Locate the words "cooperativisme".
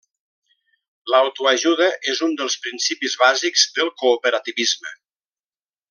4.05-4.99